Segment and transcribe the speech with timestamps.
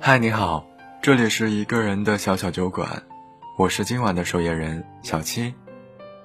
[0.00, 0.64] 嗨，你好，
[1.02, 3.02] 这里是一个人的小小酒馆，
[3.58, 5.52] 我是今晚的守夜人小七。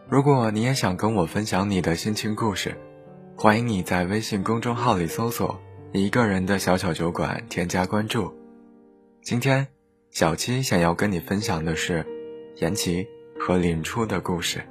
[0.08, 2.78] 如果你也想跟我分享你的心情故事，
[3.36, 5.60] 欢迎你在微信公众号里搜索
[5.92, 8.32] “一个人的小小酒馆”，添加关注。
[9.24, 9.68] 今天，
[10.12, 12.06] 小七想要跟你分享的是
[12.58, 13.06] 言琪
[13.40, 14.64] 和林初的故事。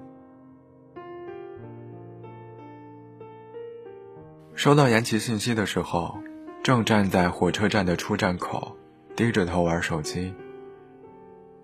[4.54, 6.16] 收到言琪信息的时候，
[6.62, 8.76] 正站在火车站的出站口，
[9.16, 10.34] 低着头玩手机。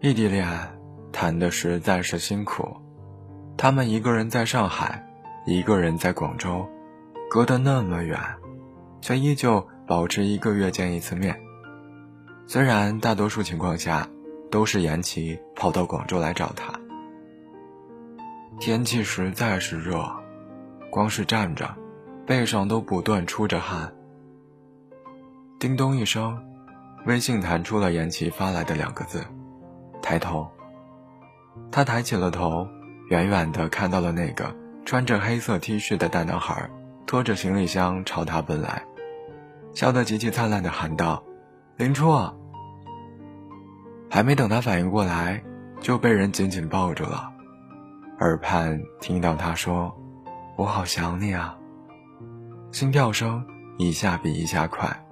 [0.00, 0.48] 异地恋
[1.12, 2.76] 谈的实在是辛苦，
[3.56, 5.06] 他们一个人在上海，
[5.46, 6.68] 一个人在广州，
[7.30, 8.18] 隔得那么远，
[9.00, 11.38] 却依旧保持一个月见一次面。
[12.46, 14.08] 虽然大多数情况下，
[14.50, 16.72] 都是延期跑到广州来找他。
[18.60, 20.08] 天气实在是热，
[20.90, 21.74] 光是站着。
[22.26, 23.90] 背上都不断出着汗。
[25.58, 26.38] 叮咚一声，
[27.06, 29.24] 微信弹出了言琪发来的两个字
[30.02, 30.48] ：“抬头。”
[31.72, 32.66] 他抬起了头，
[33.08, 36.70] 远远的看到了那个穿着黑色 T 恤的大男孩，
[37.06, 38.82] 拖着行李箱朝他奔来，
[39.74, 41.22] 笑得极其灿烂的喊道
[41.76, 42.34] ：“林初啊！”
[44.10, 45.42] 还没等他反应过来，
[45.80, 47.30] 就被人紧紧抱住了，
[48.20, 49.94] 耳畔听到他说
[50.56, 51.56] ：“我好想你啊。”
[52.72, 53.44] 心跳声
[53.78, 55.04] 一下比一下快，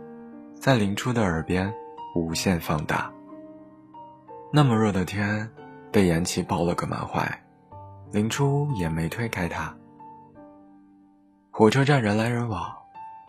[0.58, 1.72] 在林初的耳边
[2.14, 3.10] 无限放大。
[4.52, 5.50] 那么热的天，
[5.92, 7.42] 被言琪抱了个满怀，
[8.12, 9.74] 林初也没推开他。
[11.50, 12.72] 火车站人来人往，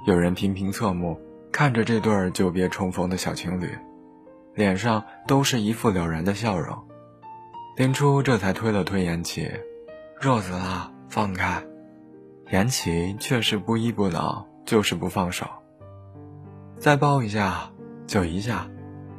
[0.06, 1.20] 有人频频侧目
[1.52, 3.70] 看着这对儿久别重逢的小情侣，
[4.54, 6.78] 脸上都是一副了然的笑容。
[7.76, 9.50] 林初这才推了推言琪
[10.20, 11.64] ：“热死了，放开。”
[12.52, 15.46] 言琪却是不依不挠，就是不放手。
[16.80, 17.72] 再抱一下，
[18.06, 18.68] 就一下，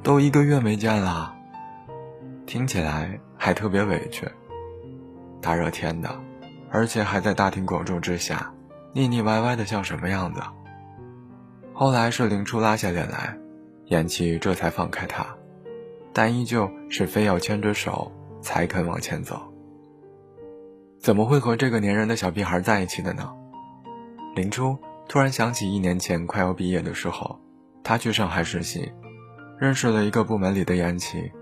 [0.02, 1.34] 都一个月没见了。
[2.46, 4.26] 听起来还特别委屈。
[5.40, 6.18] 大热天的，
[6.70, 8.52] 而且还在大庭广众之下，
[8.92, 10.40] 腻腻歪歪的像什么样子？
[11.72, 13.36] 后来是林初拉下脸来，
[13.86, 15.26] 言琪这才放开他，
[16.12, 19.40] 但依旧是非要牵着手才肯往前走。
[20.98, 23.32] 怎么会和这个粘人的小屁孩在一起的呢？
[24.34, 27.38] 林初突然想起一年前快要毕业的时候，
[27.88, 28.92] 他去上海实习，
[29.58, 31.32] 认识了一个部门里的言琪。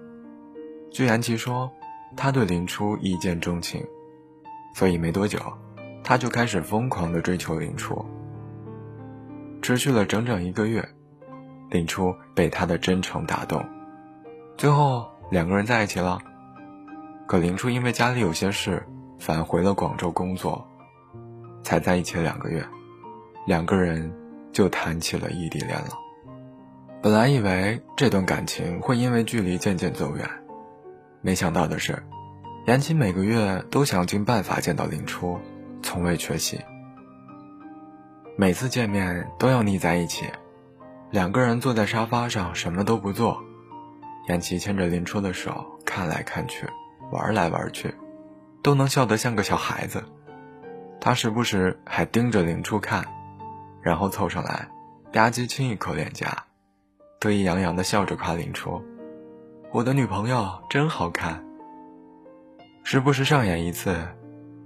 [0.92, 1.68] 据言琪说，
[2.16, 3.84] 他对林初一见钟情，
[4.72, 5.40] 所以没多久，
[6.04, 8.00] 他就开始疯狂的追求林初。
[9.60, 10.88] 持续了整整一个月，
[11.68, 13.60] 林初被他的真诚打动，
[14.56, 16.16] 最后两个人在一起了。
[17.26, 18.86] 可林初因为家里有些事。
[19.18, 20.64] 返回了广州工作，
[21.64, 22.64] 才在一起两个月，
[23.46, 24.14] 两个人
[24.52, 26.05] 就谈起了异地恋了。
[27.02, 30.28] 本来以为这段感情会因为距离渐渐走远，
[31.20, 32.02] 没想到的是，
[32.66, 35.38] 言琪每个月都想尽办法见到林初，
[35.82, 36.60] 从未缺席。
[38.36, 40.26] 每次见面都要腻在一起，
[41.10, 43.42] 两个人坐在沙发上什么都不做，
[44.28, 46.66] 言琪牵着林初的手看来看去，
[47.12, 47.94] 玩来玩去。
[48.62, 50.02] 都能笑得像个小孩子，
[51.00, 53.06] 他时不时还盯着林初看，
[53.80, 54.68] 然后凑上来，
[55.12, 56.45] 吧唧亲一口脸颊，
[57.26, 58.80] 得意洋洋地笑着夸林初
[59.74, 61.44] ：“我的女朋友真好看。”
[62.84, 63.96] 时不时上演一次，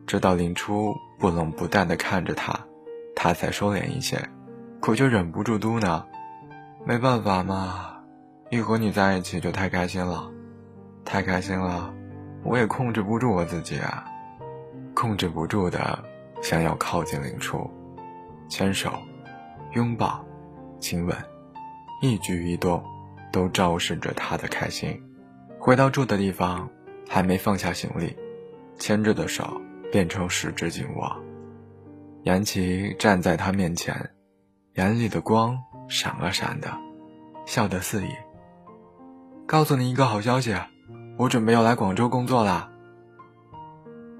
[0.06, 2.54] 直到林初不冷不淡地看着他，
[3.16, 4.20] 他才收敛一些，
[4.78, 6.02] 可却忍不住嘟囔
[6.84, 7.96] ：“没办法嘛，
[8.50, 10.30] 一和你在一起就太开心了，
[11.02, 11.90] 太开心了。”
[12.44, 14.04] 我也控制不住我自己啊，
[14.94, 15.98] 控制不住的
[16.42, 17.70] 想要靠近林初，
[18.50, 18.92] 牵手、
[19.72, 20.22] 拥抱、
[20.78, 21.16] 亲吻，
[22.00, 22.82] 一举一动
[23.30, 25.00] 都昭示着他的开心。
[25.58, 26.68] 回到住的地方，
[27.08, 28.16] 还没放下行李，
[28.78, 29.60] 牵着的手
[29.92, 31.16] 变成十指紧握。
[32.24, 34.10] 杨琪站在他面前，
[34.74, 35.58] 眼里的光
[35.88, 36.70] 闪了闪的，
[37.46, 38.10] 笑得肆意。
[39.46, 40.54] 告诉你一个好消息。
[41.18, 42.70] 我准备要来广州工作啦。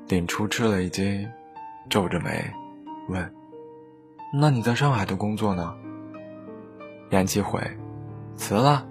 [0.09, 1.27] 林初吃了一惊，
[1.89, 2.45] 皱着眉
[3.09, 3.35] 问
[4.39, 5.75] ：“那你在上海的工作呢？”
[7.11, 7.61] 严琪回
[8.37, 8.87] ：“辞了，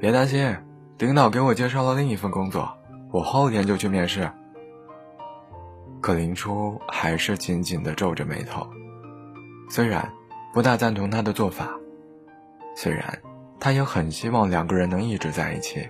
[0.00, 0.56] 别担心，
[0.98, 2.72] 领导给我介绍了另一份工作，
[3.10, 4.30] 我后天就去面试。”
[6.00, 8.64] 可林初还是紧紧的皱着眉头，
[9.68, 10.08] 虽然
[10.52, 11.68] 不大赞同他的做法，
[12.76, 13.18] 虽然
[13.58, 15.88] 他也很希望两个人能一直在一起。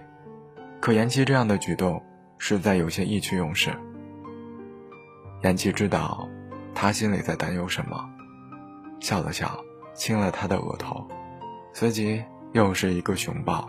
[0.80, 2.02] 可言琪这样的举动，
[2.38, 3.70] 实在有些意气用事。
[5.42, 6.26] 言琪知道，
[6.74, 8.02] 他心里在担忧什么，
[9.00, 9.58] 笑了笑，
[9.94, 11.06] 亲了他的额头，
[11.78, 13.68] 随即又是一个熊抱，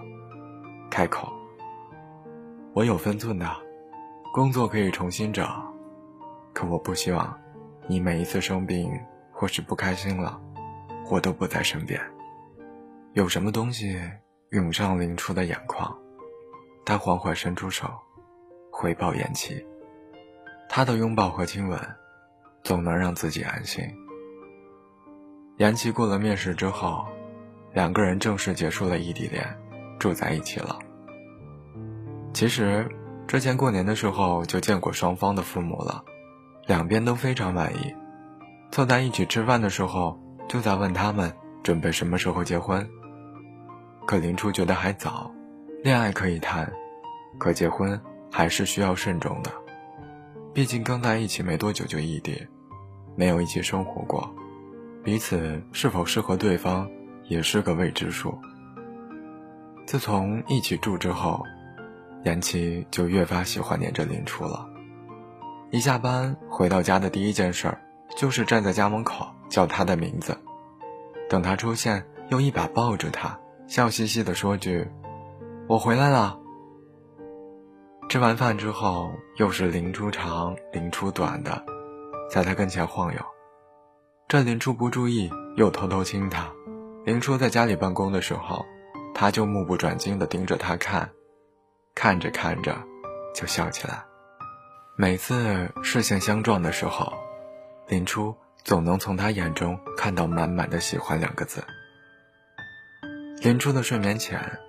[0.89, 1.29] 开口
[2.71, 3.45] ：“我有分寸的，
[4.33, 5.61] 工作可以重新找，
[6.53, 7.37] 可我不希望
[7.85, 8.89] 你每一次生病
[9.29, 10.39] 或是不开心了，
[11.09, 12.01] 我都不在身边。”
[13.11, 13.99] 有什么东西
[14.51, 15.93] 涌上林初的眼眶，
[16.85, 17.89] 他缓缓伸出手，
[18.71, 19.61] 回报言琪。
[20.69, 21.77] 他的拥抱和亲吻，
[22.63, 23.83] 总能让自己安心。
[25.57, 27.05] 言琪过了面试之后，
[27.73, 29.45] 两个人正式结束了异地恋，
[29.99, 30.79] 住在一起了。
[32.33, 32.87] 其实
[33.27, 36.03] 之前过年的时候就见过双方的父母了，
[36.65, 37.95] 两边都非常满意。
[38.71, 41.33] 坐在一起吃饭的时候，就在问他们
[41.63, 42.87] 准备什么时候结婚。
[44.05, 45.31] 可林初觉得还早，
[45.83, 46.71] 恋爱可以谈，
[47.37, 47.99] 可结婚
[48.31, 49.51] 还是需要慎重的。
[50.53, 52.47] 毕竟刚在一起没多久就异地，
[53.15, 54.33] 没有一起生活过，
[55.03, 56.89] 彼此是否适合对方
[57.27, 58.37] 也是个未知数。
[59.85, 61.43] 自从一起住之后，
[62.23, 64.67] 言琪就越发喜欢黏着林初了。
[65.71, 67.81] 一下班回到家的第一件事儿，
[68.17, 70.37] 就是站在家门口叫他的名字，
[71.29, 73.37] 等他出现，又一把抱着他。
[73.67, 74.87] 笑嘻嘻地说句
[75.67, 76.39] ：“我回来了。”
[78.07, 81.65] 吃完饭之后，又是林初长林初短的，
[82.29, 83.19] 在他跟前晃悠。
[84.29, 86.49] 这林初不注意，又偷偷亲他。
[87.07, 88.65] 林初在家里办公的时候，
[89.15, 91.09] 他就目不转睛地盯着他看，
[91.95, 92.77] 看着看着，
[93.33, 94.03] 就笑起来。
[94.97, 97.13] 每次视线相撞的时候，
[97.87, 101.63] 林初总能从他眼中看到满满的喜欢两个字。
[103.41, 104.59] 林初的睡眠浅，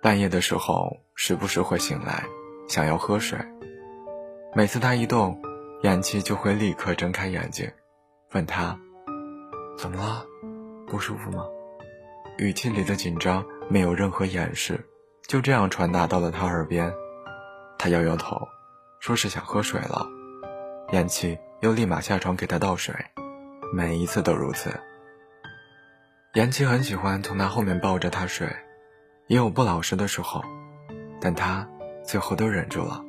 [0.00, 2.22] 半夜的时候时不时会醒来，
[2.68, 3.36] 想要喝水。
[4.54, 5.42] 每次他一动，
[5.82, 7.68] 眼琪就会立刻睁开眼睛，
[8.30, 8.78] 问他
[9.76, 10.24] ：“怎么了？
[10.86, 11.44] 不舒服吗？”
[12.36, 14.84] 语气里的紧张没有任何掩饰，
[15.26, 16.92] 就这样传达到了他耳边。
[17.78, 18.48] 他摇摇头，
[18.98, 20.06] 说是想喝水了。
[20.92, 22.94] 眼琪又立马下床给他倒水，
[23.72, 24.70] 每一次都如此。
[26.34, 28.48] 言七很喜欢从他后面抱着他睡，
[29.28, 30.42] 也有不老实的时候，
[31.20, 31.68] 但他
[32.04, 33.00] 最后都忍住了，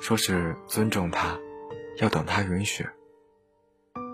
[0.00, 1.38] 说是尊重他，
[1.96, 2.86] 要等他允许。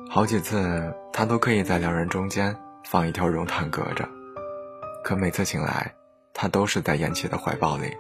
[0.09, 4.09] 好几次他都可以在两人中间放一条绒毯隔着，
[5.07, 5.95] 可每次醒来，
[6.35, 7.97] 他都是在言琪的怀抱里，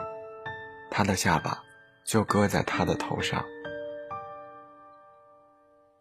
[0.91, 1.57] 他的下巴
[2.05, 3.45] 就搁在他的头上。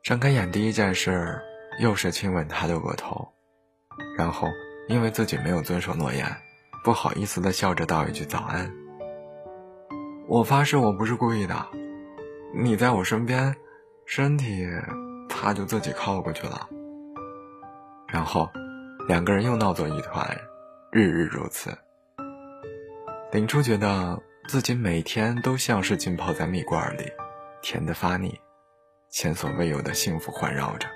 [0.01, 1.39] 睁开眼第一件事，
[1.79, 3.31] 又是亲吻他的额头。
[4.17, 4.47] 然后，
[4.87, 6.25] 因为自己没有遵守诺言，
[6.83, 8.67] 不好意思的笑着道一句早安。
[10.27, 11.55] 我发誓我不是故意的，
[12.51, 13.55] 你在我身边，
[14.07, 14.67] 身体
[15.29, 16.67] 他就自己靠过去了。
[18.07, 18.49] 然后，
[19.07, 20.35] 两个人又闹作一团，
[20.97, 21.77] 日日如此。
[23.33, 27.11] 林初觉得自己每天都像是浸泡在蜜罐里，
[27.61, 28.39] 甜得发腻，
[29.09, 30.87] 前所未有的幸福环绕着。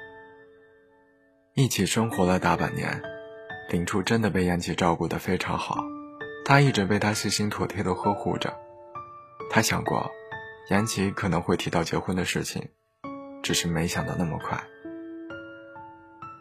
[1.53, 3.01] 一起生活了大半年，
[3.71, 5.83] 林初真的被言琪照顾得非常好，
[6.45, 8.57] 他一直被他细心妥帖地呵护着。
[9.49, 10.09] 他想过，
[10.69, 12.69] 言琪可能会提到结婚的事情，
[13.43, 14.63] 只是没想到那么快。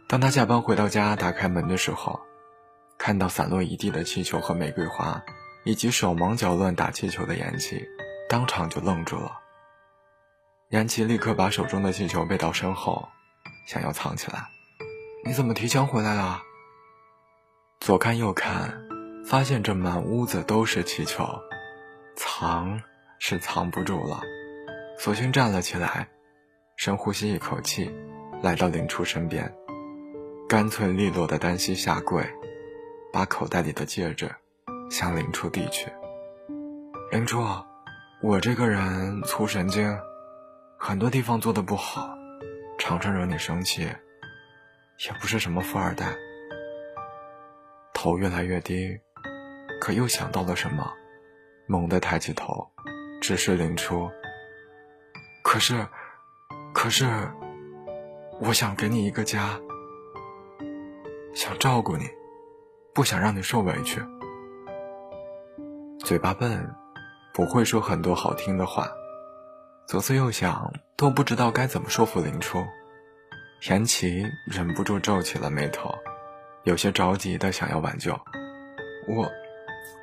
[0.07, 2.21] 当他下班回到家，打开门的时候，
[3.09, 5.25] 看到散落一地的气球和玫瑰花，
[5.65, 7.83] 以及手忙脚乱打气球的言琪，
[8.29, 9.33] 当场就愣住了。
[10.69, 13.09] 言琪立刻把手中的气球背到身后，
[13.67, 14.47] 想要藏起来。
[15.25, 16.43] 你怎么提前回来了？
[17.81, 18.79] 左看右看，
[19.25, 21.27] 发现这满屋子都是气球，
[22.15, 22.83] 藏
[23.19, 24.21] 是藏不住了，
[24.99, 26.07] 索性站了起来，
[26.77, 27.91] 深呼吸一口气，
[28.43, 29.51] 来到林初身边，
[30.47, 32.23] 干脆利落的单膝下跪，
[33.13, 34.31] 把口袋里的戒指
[34.91, 35.91] 向林初递去。
[37.11, 37.43] 林初，
[38.23, 39.99] 我这个人粗神经，
[40.79, 42.17] 很多地方做的不好，
[42.79, 43.89] 常常惹你生气。
[45.07, 46.13] 也不是什么富二代，
[47.95, 48.99] 头越来越低，
[49.81, 50.93] 可又想到了什么，
[51.69, 52.69] 猛地抬起头，
[53.21, 54.11] 直视林初。
[55.45, 55.87] 可是，
[56.75, 57.07] 可是，
[58.41, 59.61] 我想给你一个家，
[61.33, 62.05] 想照顾你，
[62.99, 64.03] 不想让你受委屈。
[66.01, 66.69] 嘴巴笨，
[67.33, 68.91] 不会说很多好听的话，
[69.87, 72.59] 左思右想都不知道该怎么说服林初。
[73.61, 75.95] 田琪忍不住皱起了眉头，
[76.65, 78.19] 有些着急的想要挽救。
[79.07, 79.31] 我，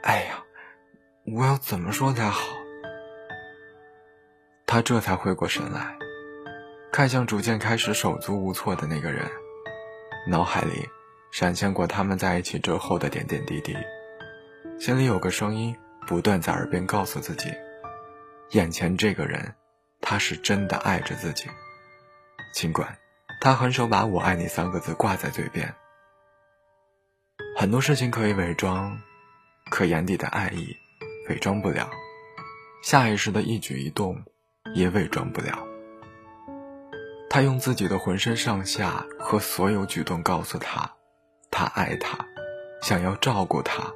[0.03, 0.41] 哎呀，
[1.25, 2.47] 我要怎么说才好？
[4.65, 5.97] 他这才回过神来，
[6.93, 9.29] 看向逐渐开始手足无措的那个人，
[10.29, 10.87] 脑海里
[11.38, 13.75] 闪现过他们在一起之后的点点滴滴，
[14.80, 15.75] 心里有个声音
[16.08, 17.54] 不断在耳边告诉自己，
[18.51, 19.54] 眼前这个人，
[20.00, 21.50] 他是真的爱着自己。
[22.54, 22.98] 尽管
[23.42, 25.75] 他很少把我爱你三个字挂在嘴边，
[27.58, 28.98] 很多事情可以伪装，
[29.70, 30.74] 可眼底的爱意
[31.27, 31.89] 伪装不了，
[32.82, 34.24] 下意识的一举一动
[34.74, 35.68] 也伪装不了。
[37.30, 40.94] 他用自己的浑身上下和所有举动告诉他，
[41.57, 42.17] 他爱他，
[42.81, 43.89] 想要照顾他，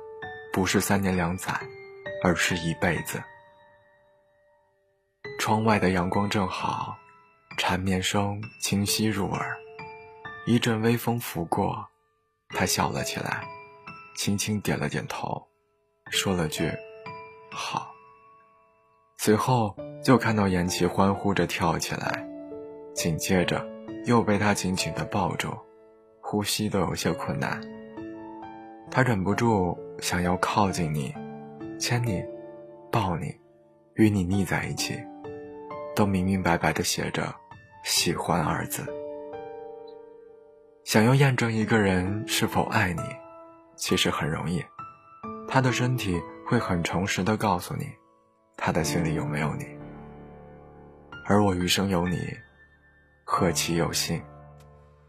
[0.53, 1.53] 不是三年两载。
[2.21, 3.23] 而是一辈子。
[5.39, 6.97] 窗外的阳光正好，
[7.57, 9.57] 缠绵声清晰入耳。
[10.45, 11.87] 一阵微风拂过，
[12.49, 13.47] 他笑了起来，
[14.17, 15.47] 轻轻点了点头，
[16.09, 16.69] 说了句
[17.51, 17.89] “好”。
[19.17, 19.73] 随后
[20.03, 22.27] 就看到颜琪欢呼着跳起来，
[22.93, 23.65] 紧接着
[24.05, 25.57] 又被他紧紧的抱住，
[26.31, 27.59] 呼吸都有些困难。
[28.91, 31.11] 他忍不住想要靠近你。
[31.79, 32.23] 牵你，
[32.91, 33.35] 抱你，
[33.95, 34.93] 与你腻在一起，
[35.95, 37.33] 都明明白白的写着
[37.83, 38.85] “喜欢”二字。
[40.83, 43.01] 想要验证一个人是否爱你，
[43.75, 44.63] 其实很容易，
[45.47, 47.87] 他的身体会很诚实的告诉你，
[48.55, 49.65] 他的心里有没有你。
[51.25, 52.19] 而我余生有你，
[53.23, 54.21] 何其有幸。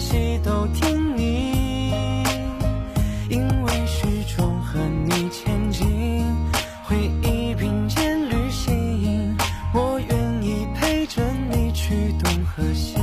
[0.00, 0.40] 的关。
[0.42, 2.24] 都听你，
[3.28, 6.24] 因为始终和你前进，
[6.84, 9.36] 回忆并肩旅行，
[9.74, 12.96] 我愿意陪着你去东和西。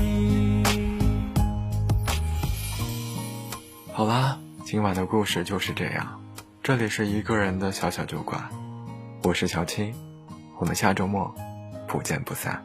[3.94, 6.20] 好啦，今晚的故事就是这样。
[6.64, 8.50] 这里是一个人的小小酒馆，
[9.24, 9.94] 我是小七，
[10.58, 11.34] 我们下周末
[11.88, 12.62] 不见不散。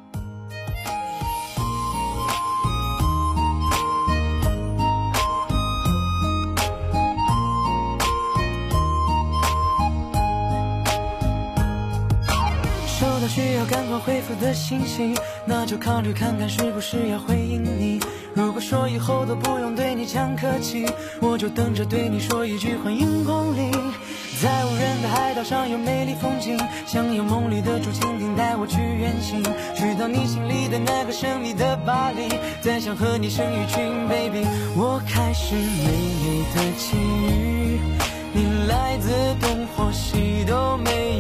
[13.72, 15.14] 赶快回复的信息，
[15.46, 17.98] 那就考虑看看是不是要回应你。
[18.34, 20.84] 如果说以后都不用对你讲客气，
[21.22, 23.72] 我就等着对你说一句欢迎光临。
[24.42, 29.42] 在无人的海岛上有美丽风景，想有梦里的竹蜻蜓带我去远行，
[29.74, 32.28] 去到你心里的那个神秘的巴黎，
[32.60, 34.46] 再想和你生一群 baby。
[34.76, 35.88] 我开始美
[36.20, 37.80] 丽的际遇，
[38.34, 39.08] 你来自
[39.40, 41.11] 东或西都没